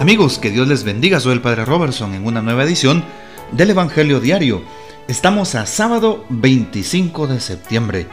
[0.00, 1.18] Amigos, que Dios les bendiga.
[1.18, 3.02] Soy el Padre Robertson en una nueva edición
[3.50, 4.62] del Evangelio Diario.
[5.08, 8.06] Estamos a sábado 25 de septiembre.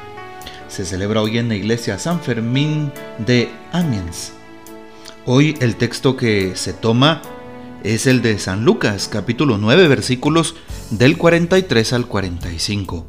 [0.68, 4.34] Se celebra hoy en la iglesia San Fermín de Amiens.
[5.28, 7.22] Hoy el texto que se toma
[7.84, 10.56] es el de San Lucas, capítulo 9, versículos
[10.90, 13.06] del 43 al 45.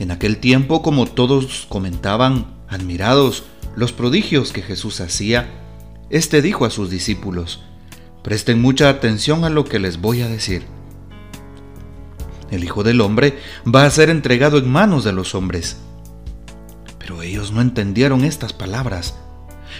[0.00, 3.44] En aquel tiempo, como todos comentaban, admirados,
[3.76, 5.48] los prodigios que Jesús hacía,
[6.10, 7.62] éste dijo a sus discípulos,
[8.24, 10.64] Presten mucha atención a lo que les voy a decir.
[12.50, 15.76] El Hijo del Hombre va a ser entregado en manos de los hombres.
[16.98, 19.14] Pero ellos no entendieron estas palabras,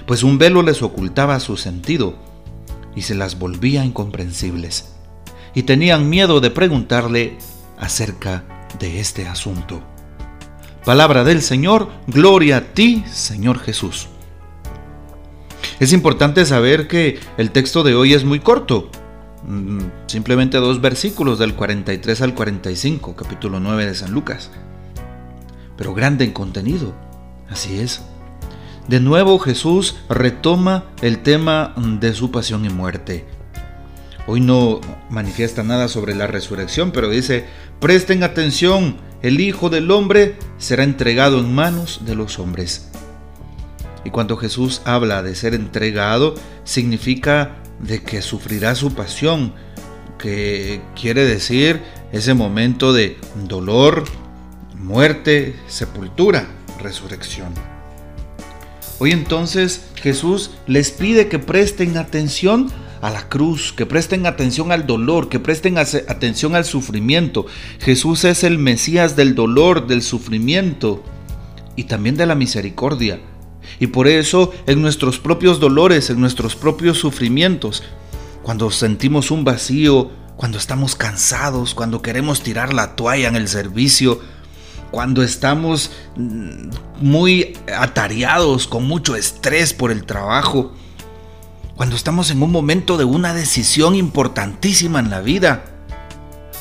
[0.06, 2.16] pues un velo les ocultaba su sentido
[2.94, 4.92] y se las volvía incomprensibles,
[5.54, 7.38] y tenían miedo de preguntarle
[7.78, 8.44] acerca
[8.78, 9.82] de este asunto.
[10.84, 14.08] Palabra del Señor, gloria a ti, Señor Jesús.
[15.80, 18.90] Es importante saber que el texto de hoy es muy corto,
[19.44, 24.52] mm, simplemente dos versículos del 43 al 45, capítulo 9 de San Lucas,
[25.76, 26.94] pero grande en contenido,
[27.50, 28.02] así es.
[28.86, 33.24] De nuevo Jesús retoma el tema de su pasión y muerte.
[34.28, 34.80] Hoy no
[35.10, 37.46] manifiesta nada sobre la resurrección, pero dice,
[37.80, 42.90] presten atención, el Hijo del Hombre será entregado en manos de los hombres.
[44.04, 49.54] Y cuando Jesús habla de ser entregado, significa de que sufrirá su pasión,
[50.18, 51.80] que quiere decir
[52.12, 54.04] ese momento de dolor,
[54.76, 56.46] muerte, sepultura,
[56.80, 57.52] resurrección.
[58.98, 62.70] Hoy entonces Jesús les pide que presten atención
[63.02, 67.44] a la cruz, que presten atención al dolor, que presten atención al sufrimiento.
[67.80, 71.02] Jesús es el Mesías del dolor, del sufrimiento
[71.76, 73.20] y también de la misericordia.
[73.80, 77.82] Y por eso en nuestros propios dolores, en nuestros propios sufrimientos,
[78.42, 84.20] cuando sentimos un vacío, cuando estamos cansados, cuando queremos tirar la toalla en el servicio,
[84.90, 86.68] cuando estamos mm,
[87.00, 90.72] muy atareados, con mucho estrés por el trabajo,
[91.76, 95.64] cuando estamos en un momento de una decisión importantísima en la vida,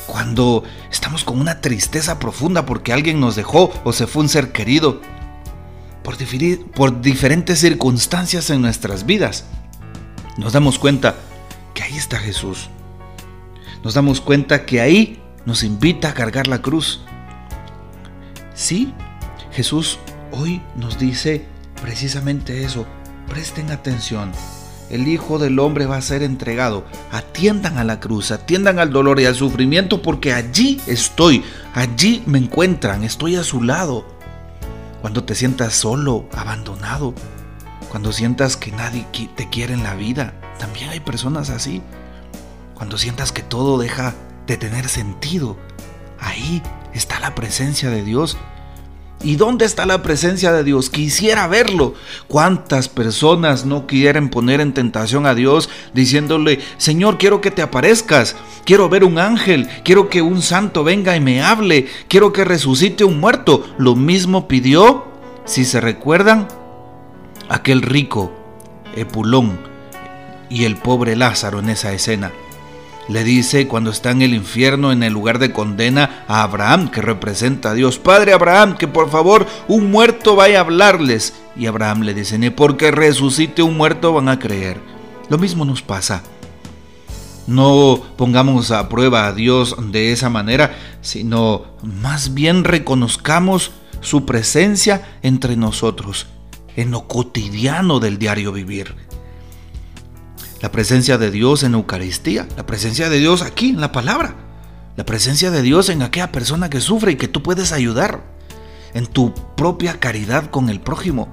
[0.06, 4.52] cuando estamos con una tristeza profunda porque alguien nos dejó o se fue un ser
[4.52, 5.00] querido,
[6.04, 6.16] por,
[6.74, 9.46] por diferentes circunstancias en nuestras vidas,
[10.36, 11.16] nos damos cuenta
[11.72, 12.68] que ahí está Jesús.
[13.82, 17.00] Nos damos cuenta que ahí nos invita a cargar la cruz.
[18.54, 18.92] Sí,
[19.50, 19.98] Jesús
[20.30, 21.46] hoy nos dice
[21.82, 22.86] precisamente eso.
[23.28, 24.30] Presten atención.
[24.90, 26.84] El Hijo del Hombre va a ser entregado.
[27.12, 32.38] Atiendan a la cruz, atiendan al dolor y al sufrimiento porque allí estoy, allí me
[32.38, 34.13] encuentran, estoy a su lado.
[35.04, 37.12] Cuando te sientas solo, abandonado,
[37.90, 39.06] cuando sientas que nadie
[39.36, 41.82] te quiere en la vida, también hay personas así.
[42.74, 44.14] Cuando sientas que todo deja
[44.46, 45.58] de tener sentido,
[46.18, 46.62] ahí
[46.94, 48.38] está la presencia de Dios
[49.24, 50.90] ¿Y dónde está la presencia de Dios?
[50.90, 51.94] Quisiera verlo.
[52.28, 58.36] ¿Cuántas personas no quieren poner en tentación a Dios diciéndole, Señor, quiero que te aparezcas,
[58.66, 63.02] quiero ver un ángel, quiero que un santo venga y me hable, quiero que resucite
[63.02, 63.66] un muerto?
[63.78, 65.06] Lo mismo pidió,
[65.46, 66.46] si se recuerdan,
[67.48, 68.30] aquel rico,
[68.94, 69.58] Epulón,
[70.50, 72.30] y el pobre Lázaro en esa escena
[73.08, 77.02] le dice cuando está en el infierno, en el lugar de condena, a Abraham, que
[77.02, 81.34] representa a Dios, Padre Abraham, que por favor un muerto vaya a hablarles.
[81.56, 84.80] Y Abraham le dice, ni porque resucite un muerto van a creer.
[85.28, 86.22] Lo mismo nos pasa.
[87.46, 95.18] No pongamos a prueba a Dios de esa manera, sino más bien reconozcamos su presencia
[95.22, 96.26] entre nosotros,
[96.76, 99.03] en lo cotidiano del diario vivir
[100.64, 104.34] la presencia de Dios en Eucaristía, la presencia de Dios aquí en la palabra,
[104.96, 108.22] la presencia de Dios en aquella persona que sufre y que tú puedes ayudar,
[108.94, 111.28] en tu propia caridad con el prójimo,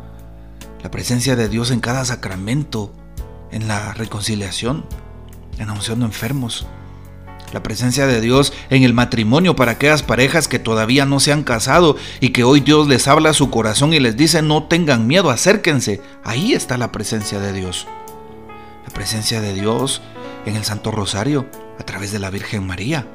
[0.84, 2.92] la presencia de Dios en cada sacramento,
[3.52, 4.84] en la reconciliación,
[5.60, 6.68] en la unción de enfermos,
[7.54, 11.44] la presencia de Dios en el matrimonio para aquellas parejas que todavía no se han
[11.44, 15.08] casado y que hoy Dios les habla a su corazón y les dice no tengan
[15.08, 16.02] miedo, acérquense.
[16.26, 17.88] Ahí está la presencia de Dios
[18.86, 20.02] la presencia de Dios
[20.46, 21.46] en el Santo Rosario
[21.80, 23.08] a través de la Virgen María,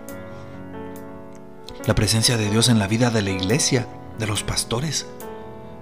[1.86, 3.86] la presencia de Dios en la vida de la iglesia,
[4.18, 5.06] de los pastores,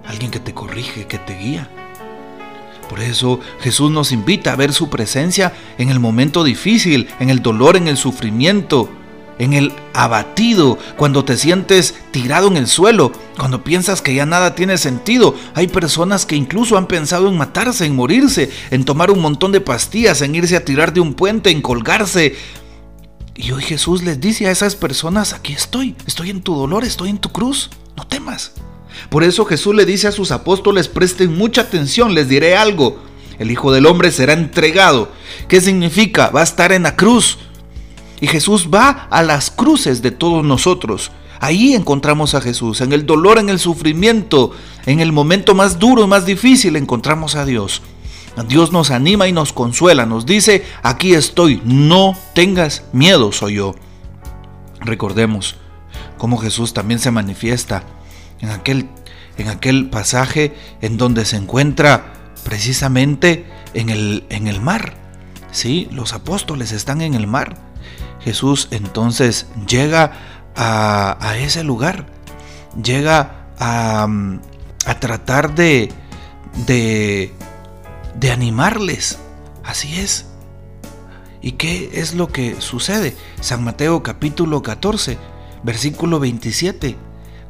[0.05, 1.69] alguien que te corrige, que te guía.
[2.89, 7.41] Por eso Jesús nos invita a ver su presencia en el momento difícil, en el
[7.41, 8.89] dolor, en el sufrimiento,
[9.39, 14.55] en el abatido, cuando te sientes tirado en el suelo, cuando piensas que ya nada
[14.55, 15.35] tiene sentido.
[15.53, 19.61] Hay personas que incluso han pensado en matarse, en morirse, en tomar un montón de
[19.61, 22.35] pastillas, en irse a tirar de un puente, en colgarse.
[23.35, 27.09] Y hoy Jesús les dice a esas personas, aquí estoy, estoy en tu dolor, estoy
[27.09, 28.53] en tu cruz, no temas.
[29.09, 33.03] Por eso Jesús le dice a sus apóstoles, presten mucha atención, les diré algo.
[33.37, 35.11] El Hijo del Hombre será entregado.
[35.49, 36.29] ¿Qué significa?
[36.29, 37.37] Va a estar en la cruz
[38.19, 41.11] y Jesús va a las cruces de todos nosotros.
[41.39, 44.51] Ahí encontramos a Jesús, en el dolor, en el sufrimiento,
[44.85, 47.81] en el momento más duro más difícil encontramos a Dios.
[48.47, 53.75] Dios nos anima y nos consuela, nos dice, aquí estoy, no tengas miedo, soy yo.
[54.81, 55.55] Recordemos
[56.17, 57.83] cómo Jesús también se manifiesta
[58.41, 58.89] en aquel,
[59.37, 62.13] en aquel pasaje en donde se encuentra
[62.43, 64.97] precisamente en el, en el mar.
[65.51, 67.64] Sí, los apóstoles están en el mar
[68.25, 70.13] Jesús entonces llega
[70.55, 72.07] a, ese lugar,
[72.81, 74.07] llega a,
[74.99, 75.93] tratar de,
[76.65, 77.31] de,
[78.31, 79.19] animarles.
[79.63, 80.25] Así es.
[81.39, 83.15] ¿Y qué es lo que sucede?
[83.41, 85.19] San Mateo capítulo 14,
[85.61, 86.97] versículo 27.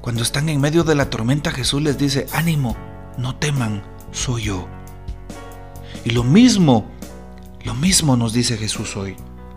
[0.02, 2.76] Cuando están en medio de la tormenta, Jesús les dice, ánimo,
[3.18, 3.82] no teman,
[4.12, 4.68] soy yo.
[6.04, 6.92] Y lo mismo,
[7.64, 9.16] lo mismo nos dice Jesús hoy,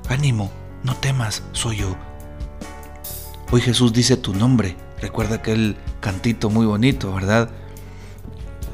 [0.09, 0.53] ánimo,
[0.83, 1.97] no temas, soy yo.
[3.51, 4.77] Hoy Jesús dice tu nombre.
[5.01, 7.51] Recuerda aquel cantito muy bonito, ¿verdad?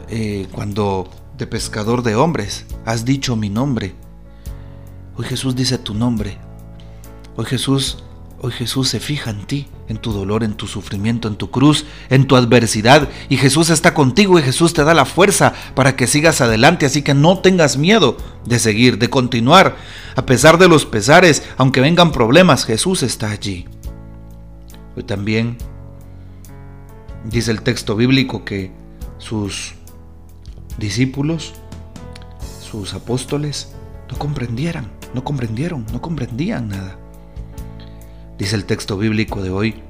[0.09, 3.95] Eh, cuando de pescador de hombres has dicho mi nombre.
[5.17, 6.39] Hoy Jesús dice tu nombre.
[7.37, 8.03] Hoy Jesús,
[8.45, 11.87] hoy Jesús se fija en ti, en tu dolor, en tu sufrimiento, en tu cruz,
[12.11, 13.09] en tu adversidad.
[13.31, 16.85] Y Jesús está contigo y Jesús te da la fuerza para que sigas adelante.
[16.85, 19.77] Así que no tengas miedo de seguir, de continuar.
[20.15, 23.65] A pesar de los pesares, aunque vengan problemas, Jesús está allí.
[24.95, 25.57] Hoy también
[27.25, 28.73] dice el texto bíblico que
[29.17, 29.73] sus
[30.77, 31.55] discípulos,
[32.61, 33.73] sus apóstoles,
[34.13, 36.99] no comprendieran, no comprendieron, no comprendían nada.
[38.39, 39.83] Dice el texto bíblico de hoy,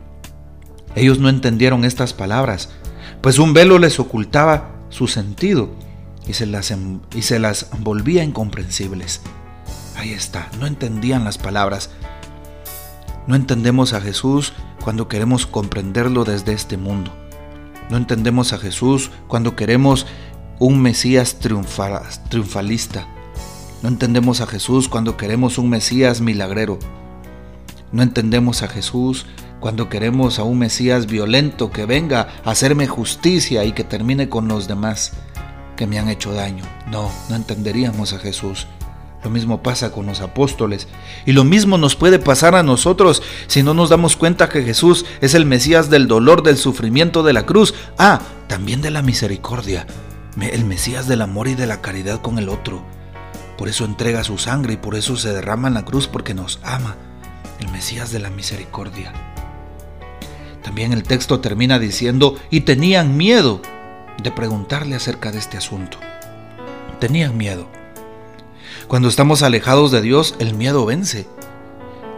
[0.94, 2.70] ellos no entendieron estas palabras,
[3.20, 5.70] pues un velo les ocultaba su sentido
[6.26, 6.72] y se las,
[7.14, 9.20] y se las volvía incomprensibles.
[9.96, 11.90] Ahí está, no entendían las palabras.
[13.26, 14.52] No entendemos a Jesús
[14.82, 17.12] cuando queremos comprenderlo desde este mundo.
[17.90, 20.06] No entendemos a Jesús cuando queremos
[20.58, 23.08] un Mesías triunfalista.
[23.82, 26.78] No entendemos a Jesús cuando queremos un Mesías milagrero.
[27.94, 29.24] No entendemos a Jesús
[29.60, 34.48] cuando queremos a un Mesías violento que venga a hacerme justicia y que termine con
[34.48, 35.12] los demás
[35.76, 36.64] que me han hecho daño.
[36.90, 38.66] No, no entenderíamos a Jesús.
[39.22, 40.88] Lo mismo pasa con los apóstoles.
[41.24, 45.06] Y lo mismo nos puede pasar a nosotros si no nos damos cuenta que Jesús
[45.20, 47.74] es el Mesías del dolor, del sufrimiento, de la cruz.
[47.96, 49.86] Ah, también de la misericordia.
[50.40, 52.82] El Mesías del amor y de la caridad con el otro.
[53.56, 56.58] Por eso entrega su sangre y por eso se derrama en la cruz porque nos
[56.64, 56.96] ama.
[57.60, 59.12] El Mesías de la misericordia.
[60.62, 63.60] También el texto termina diciendo, y tenían miedo
[64.22, 65.98] de preguntarle acerca de este asunto.
[67.00, 67.68] Tenían miedo.
[68.88, 71.26] Cuando estamos alejados de Dios, el miedo vence.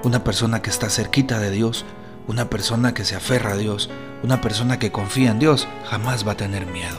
[0.05, 1.85] Una persona que está cerquita de Dios,
[2.29, 3.91] una persona que se aferra a Dios,
[4.23, 6.99] una persona que confía en Dios, jamás va a tener miedo.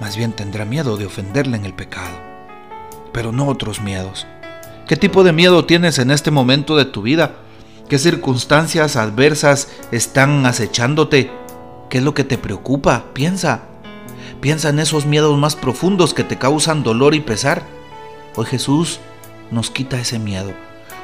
[0.00, 2.18] Más bien tendrá miedo de ofenderle en el pecado.
[3.12, 4.26] Pero no otros miedos.
[4.86, 7.36] ¿Qué tipo de miedo tienes en este momento de tu vida?
[7.88, 11.30] ¿Qué circunstancias adversas están acechándote?
[11.88, 13.06] ¿Qué es lo que te preocupa?
[13.14, 13.62] Piensa.
[14.42, 17.62] Piensa en esos miedos más profundos que te causan dolor y pesar.
[18.36, 19.00] Hoy Jesús
[19.50, 20.52] nos quita ese miedo.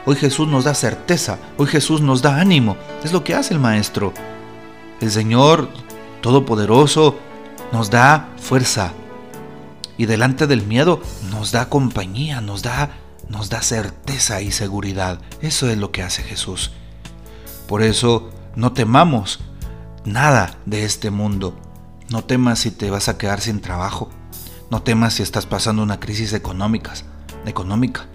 [0.04, 1.38] Hoy Jesús nos da certeza.
[1.56, 2.76] Hoy Jesús nos da ánimo.
[3.02, 4.12] Es lo que hace el Maestro.
[5.00, 5.70] El Señor
[6.20, 7.16] Todopoderoso
[7.72, 8.92] nos da fuerza.
[9.96, 11.00] Y delante del miedo
[11.30, 12.90] nos da compañía, nos da,
[13.28, 15.20] nos da certeza y seguridad.
[15.40, 16.72] Eso es lo que hace Jesús.
[17.66, 19.40] Por eso no temamos
[20.04, 21.56] nada de este mundo.
[22.10, 24.10] No temas si te vas a quedar sin trabajo.
[24.70, 26.92] No temas si estás pasando una crisis económica
[27.46, 28.06] económica.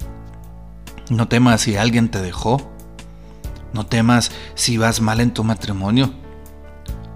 [1.10, 2.70] No temas si alguien te dejó.
[3.74, 6.12] No temas si vas mal en tu matrimonio.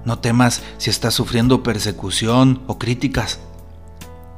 [0.05, 3.39] No temas si estás sufriendo persecución o críticas.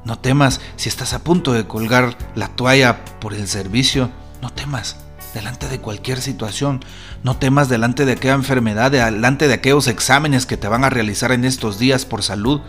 [0.05, 4.09] No temas si estás a punto de colgar la toalla por el servicio.
[4.41, 4.97] No temas
[5.33, 6.85] delante de cualquier situación.
[7.23, 11.31] No temas delante de aquella enfermedad, delante de aquellos exámenes que te van a realizar
[11.31, 12.61] en estos días por salud.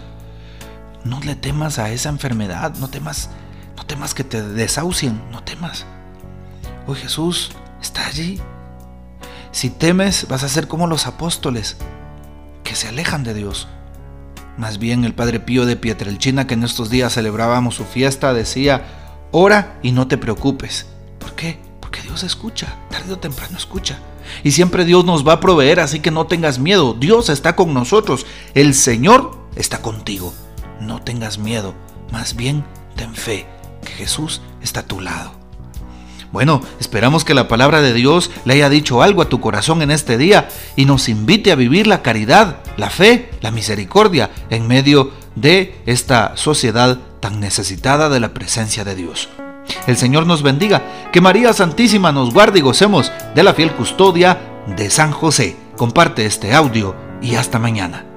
[1.05, 3.31] No le temas a esa enfermedad, no temas
[3.77, 5.85] no temas que te desahucien, no temas.
[6.87, 8.41] Hoy Jesús está allí.
[9.53, 11.77] Si temes, vas a ser como los apóstoles,
[12.65, 13.69] que se alejan de Dios.
[14.57, 18.85] Más bien el Padre Pío de Pietrelchina, que en estos días celebrábamos su fiesta, decía,
[19.31, 20.87] ora y no te preocupes.
[21.19, 21.59] ¿Por qué?
[21.81, 23.99] Porque Dios escucha, tarde o temprano escucha.
[24.43, 26.95] Y siempre Dios nos va a proveer, así que no tengas miedo.
[26.95, 28.27] Dios está con nosotros.
[28.55, 30.33] El Señor está contigo.
[30.81, 31.75] No tengas miedo.
[32.11, 32.65] Más bien,
[32.97, 33.47] ten fe,
[33.85, 35.36] que Jesús está a tu lado.
[36.33, 39.91] Bueno, esperamos que la palabra de Dios le haya dicho algo a tu corazón en
[39.91, 45.13] este día y nos invite a vivir la caridad, la fe, la misericordia en medio
[45.35, 49.29] de esta sociedad tan necesitada de la presencia de Dios.
[49.87, 54.39] El Señor nos bendiga, que María Santísima nos guarde y gocemos de la fiel custodia
[54.77, 55.57] de San José.
[55.77, 58.16] Comparte este audio y hasta mañana.